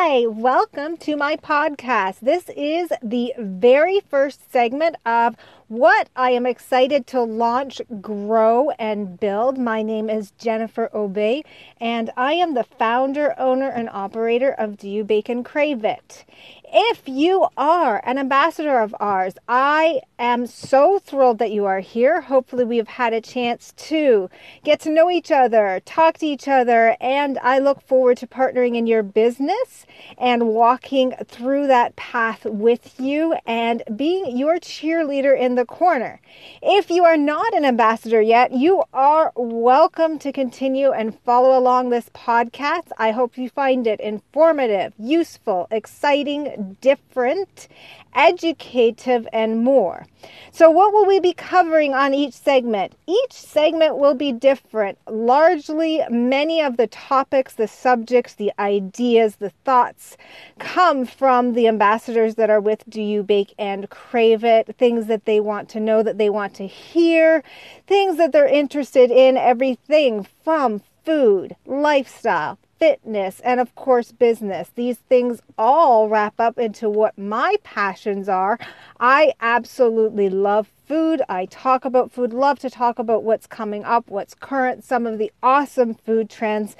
[0.00, 2.20] Hi, welcome to my podcast.
[2.20, 5.34] This is the very first segment of
[5.68, 9.58] what I am excited to launch, grow, and build.
[9.58, 11.44] My name is Jennifer Obey,
[11.78, 16.24] and I am the founder, owner, and operator of Do You Bake and Crave It.
[16.70, 22.20] If you are an ambassador of ours, I am so thrilled that you are here.
[22.22, 24.28] Hopefully, we have had a chance to
[24.64, 28.76] get to know each other, talk to each other, and I look forward to partnering
[28.76, 29.86] in your business
[30.18, 36.20] and walking through that path with you and being your cheerleader in the corner.
[36.62, 41.90] If you are not an ambassador yet, you are welcome to continue and follow along
[41.90, 42.90] this podcast.
[42.96, 47.66] I hope you find it informative, useful, exciting, different,
[48.14, 50.06] educative, and more.
[50.50, 52.94] So, what will we be covering on each segment?
[53.06, 54.98] Each segment will be different.
[55.08, 60.16] Largely, many of the topics, the subjects, the ideas, the thoughts
[60.58, 65.24] come from the ambassadors that are with Do You Bake and Crave It, things that
[65.24, 67.42] they want to know, that they want to hear,
[67.86, 74.70] things that they're interested in, everything from food, lifestyle, fitness, and of course, business.
[74.74, 78.58] These things all wrap up into what my passions are.
[79.00, 81.22] I absolutely love food.
[81.28, 85.18] I talk about food, love to talk about what's coming up, what's current, some of
[85.18, 86.76] the awesome food trends,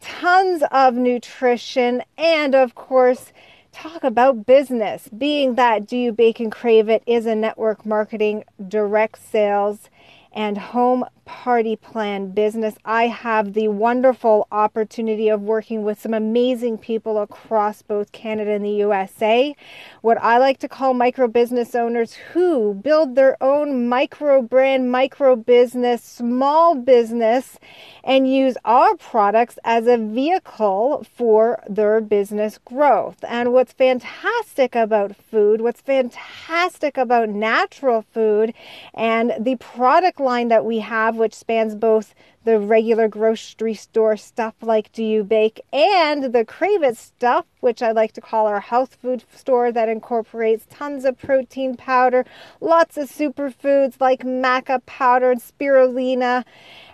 [0.00, 3.32] tons of nutrition, and of course,
[3.76, 5.08] talk about business.
[5.08, 9.90] Being that Do You Bake and Crave It is a network marketing, direct sales,
[10.32, 12.76] and home party plan business.
[12.84, 18.64] I have the wonderful opportunity of working with some amazing people across both Canada and
[18.64, 19.54] the USA.
[20.00, 25.36] What I like to call micro business owners who build their own micro brand, micro
[25.36, 27.58] business, small business,
[28.04, 33.16] and use our products as a vehicle for their business growth.
[33.28, 38.54] And what's fantastic about food, what's fantastic about natural food,
[38.94, 42.14] and the product line that we have which spans both
[42.46, 47.82] the regular grocery store stuff like Do You Bake and the Crave It stuff, which
[47.82, 52.24] I like to call our health food store that incorporates tons of protein powder,
[52.60, 56.44] lots of superfoods like maca powder and spirulina,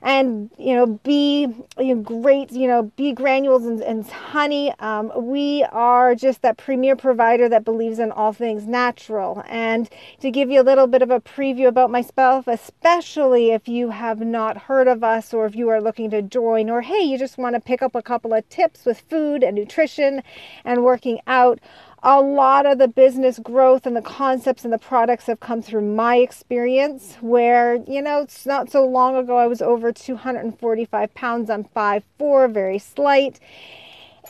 [0.01, 1.49] and you know bee
[1.79, 4.73] you know, great you know bee granules and, and honey.
[4.79, 9.45] Um, we are just that premier provider that believes in all things natural.
[9.49, 9.91] And
[10.21, 14.21] to give you a little bit of a preview about myself, especially if you have
[14.21, 17.19] not heard of us or or if you are looking to join, or hey, you
[17.19, 20.23] just want to pick up a couple of tips with food and nutrition
[20.65, 21.59] and working out.
[22.05, 25.83] A lot of the business growth and the concepts and the products have come through
[25.83, 31.51] my experience, where, you know, it's not so long ago I was over 245 pounds.
[31.51, 33.41] I'm 5'4, very slight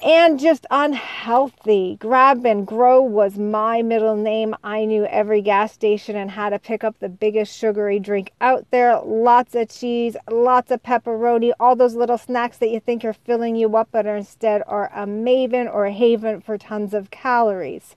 [0.03, 1.97] and just unhealthy.
[2.01, 4.55] Grab and Grow was my middle name.
[4.65, 8.67] I knew every gas station and how to pick up the biggest sugary drink out
[8.71, 9.01] there.
[9.01, 13.57] Lots of cheese, lots of pepperoni, all those little snacks that you think are filling
[13.57, 17.97] you up, but are instead are a maven or a haven for tons of calories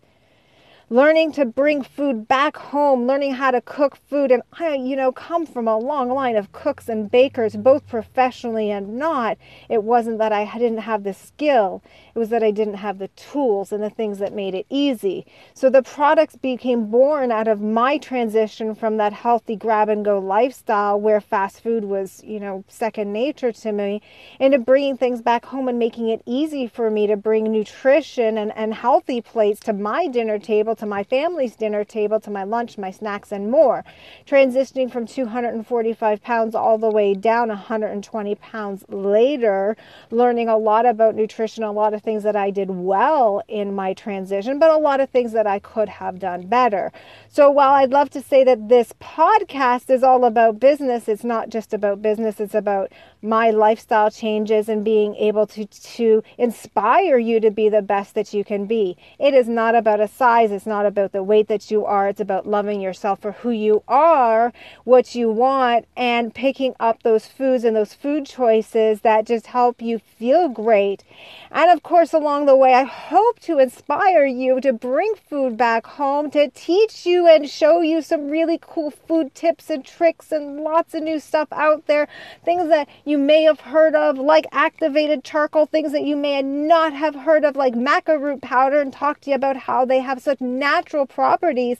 [0.89, 4.31] learning to bring food back home, learning how to cook food.
[4.31, 8.69] And I, you know, come from a long line of cooks and bakers, both professionally
[8.69, 9.37] and not.
[9.69, 11.81] It wasn't that I didn't have the skill,
[12.13, 15.25] it was that I didn't have the tools and the things that made it easy.
[15.53, 20.19] So the products became born out of my transition from that healthy grab and go
[20.19, 24.01] lifestyle where fast food was, you know, second nature to me,
[24.39, 28.55] into bringing things back home and making it easy for me to bring nutrition and,
[28.55, 32.77] and healthy plates to my dinner table to my family's dinner table, to my lunch,
[32.77, 33.83] my snacks, and more.
[34.25, 39.75] Transitioning from 245 pounds all the way down 120 pounds later,
[40.11, 43.93] learning a lot about nutrition, a lot of things that I did well in my
[43.93, 46.91] transition, but a lot of things that I could have done better.
[47.29, 51.49] So while I'd love to say that this podcast is all about business, it's not
[51.49, 57.39] just about business, it's about my lifestyle changes and being able to, to inspire you
[57.39, 58.97] to be the best that you can be.
[59.19, 62.21] It is not about a size, it's not about the weight that you are, it's
[62.21, 64.53] about loving yourself for who you are,
[64.83, 69.81] what you want, and picking up those foods and those food choices that just help
[69.81, 71.03] you feel great.
[71.49, 75.87] And of course, along the way, I hope to inspire you to bring food back
[75.87, 80.61] home, to teach you and show you some really cool food tips and tricks and
[80.61, 82.07] lots of new stuff out there,
[82.43, 86.41] things that you you may have heard of, like activated charcoal, things that you may
[86.41, 89.99] not have heard of, like maca root powder, and talk to you about how they
[89.99, 91.77] have such natural properties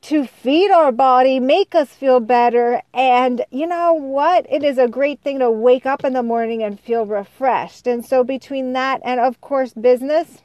[0.00, 2.82] to feed our body, make us feel better.
[2.94, 4.46] And you know what?
[4.50, 7.86] It is a great thing to wake up in the morning and feel refreshed.
[7.86, 10.42] And so, between that and, of course, business,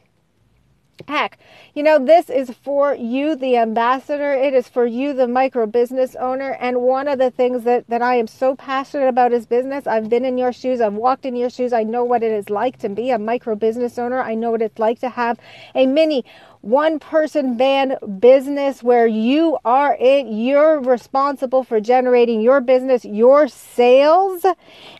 [1.07, 1.39] Heck,
[1.73, 4.31] you know, this is for you, the ambassador.
[4.31, 6.51] It is for you, the micro business owner.
[6.59, 9.87] And one of the things that, that I am so passionate about is business.
[9.87, 11.73] I've been in your shoes, I've walked in your shoes.
[11.73, 14.21] I know what it is like to be a micro business owner.
[14.21, 15.39] I know what it's like to have
[15.73, 16.23] a mini
[16.63, 23.49] one person van business where you are it you're responsible for generating your business your
[23.49, 24.45] sales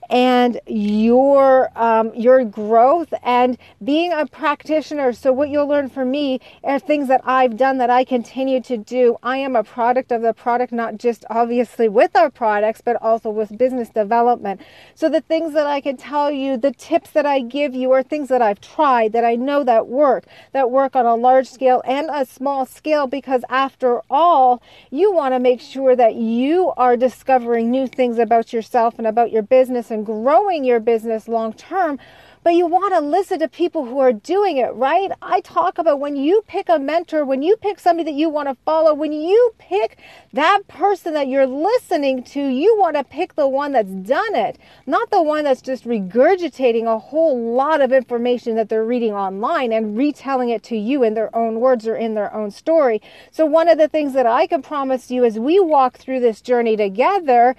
[0.10, 5.14] and your um, your growth and being a practitioner.
[5.14, 8.78] So what you'll learn from me are things that i've done that i continue to
[8.78, 9.18] do.
[9.24, 13.30] I am a product of the product not just obviously with our products but also
[13.30, 14.62] with business development.
[14.96, 18.04] So the things that i can tell you the tips that i give you are
[18.04, 21.82] things that i've tried that i know that work that work on a large scale
[21.86, 24.62] and a small scale because, after all,
[24.92, 29.32] you want to make sure that you are discovering new things about yourself and about
[29.32, 32.00] your business and growing your business long term
[32.44, 35.12] but you want to listen to people who are doing it, right?
[35.22, 38.50] I talk about when you pick a mentor, when you pick somebody that you want
[38.50, 39.98] to follow, when you pick
[40.34, 44.58] that person that you're listening to, you want to pick the one that's done it,
[44.86, 49.72] not the one that's just regurgitating a whole lot of information that they're reading online
[49.72, 53.02] and retelling it to you in their own words or in their own story.
[53.32, 56.42] So, one of the things that I can promise you as we walk through this
[56.42, 57.56] journey together,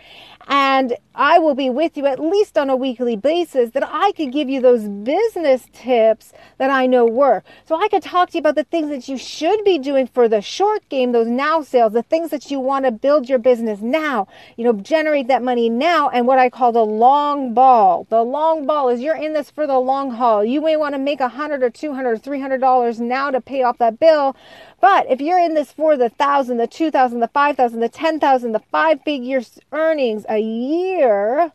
[0.46, 4.32] and I will be with you at least on a weekly basis, that I could
[4.32, 7.44] give you those business tips that I know work.
[7.64, 10.28] So I could talk to you about the things that you should be doing for
[10.28, 13.80] the short game, those now sales, the things that you want to build your business
[13.80, 14.26] now,
[14.56, 18.06] you know, generate that money now, and what I call the long ball.
[18.10, 20.44] The long ball is you're in this for the long haul.
[20.44, 23.30] You may want to make a hundred or two hundred or three hundred dollars now
[23.30, 24.36] to pay off that bill.
[24.84, 27.88] But if you're in this for the thousand, the two thousand, the five thousand, the
[27.88, 31.52] ten thousand, the five figures earnings a year,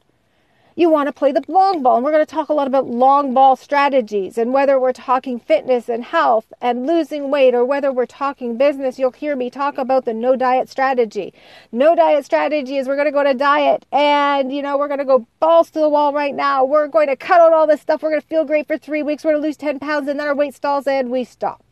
[0.76, 1.98] you want to play the long ball.
[1.98, 5.40] And we're going to talk a lot about long ball strategies and whether we're talking
[5.40, 9.78] fitness and health and losing weight or whether we're talking business, you'll hear me talk
[9.78, 11.32] about the no diet strategy.
[11.72, 14.98] No diet strategy is we're going to go to diet and, you know, we're going
[14.98, 16.66] to go balls to the wall right now.
[16.66, 18.02] We're going to cut out all this stuff.
[18.02, 19.24] We're going to feel great for three weeks.
[19.24, 21.64] We're going to lose 10 pounds and then our weight stalls and we stop.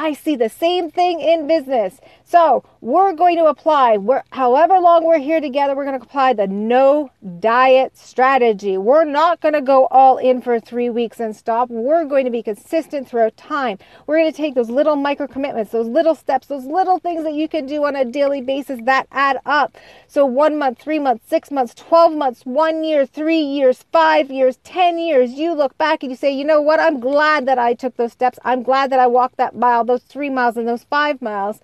[0.00, 1.98] I see the same thing in business.
[2.30, 6.34] So we're going to apply, we're, however long we're here together, we're going to apply
[6.34, 7.10] the no
[7.40, 8.76] diet strategy.
[8.76, 11.70] We're not going to go all in for three weeks and stop.
[11.70, 13.78] We're going to be consistent throughout time.
[14.06, 17.32] We're going to take those little micro commitments, those little steps, those little things that
[17.32, 19.78] you can do on a daily basis that add up.
[20.06, 24.58] So one month, three months, six months, 12 months, one year, three years, five years,
[24.64, 26.78] 10 years, you look back and you say, you know what?
[26.78, 28.38] I'm glad that I took those steps.
[28.44, 31.60] I'm glad that I walked that mile those three miles and those five miles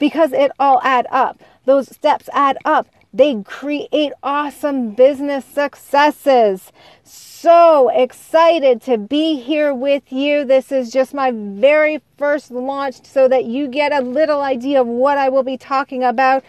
[0.00, 1.40] because it all add up.
[1.64, 2.88] Those steps add up.
[3.12, 6.72] They create awesome business successes.
[7.04, 10.44] So excited to be here with you.
[10.44, 14.86] This is just my very first launch so that you get a little idea of
[14.86, 16.44] what I will be talking about.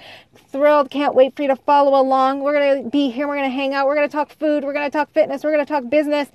[0.51, 2.42] Thrilled, can't wait for you to follow along.
[2.42, 4.63] We're going to be here, we're going to hang out, we're going to talk food,
[4.63, 6.30] we're going to talk fitness, we're going to talk business.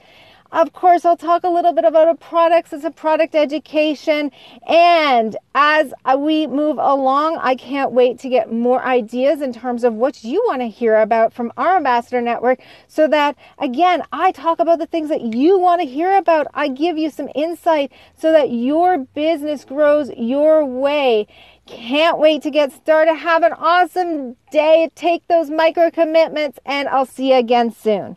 [0.52, 4.30] Of course, I'll talk a little bit about a products as a product education.
[4.68, 9.94] And as we move along, I can't wait to get more ideas in terms of
[9.94, 14.60] what you want to hear about from our ambassador network so that, again, I talk
[14.60, 16.46] about the things that you want to hear about.
[16.54, 21.26] I give you some insight so that your business grows your way.
[21.66, 23.14] Can't wait to get started.
[23.14, 24.90] Have an awesome day.
[24.94, 28.16] Take those micro commitments, and I'll see you again soon.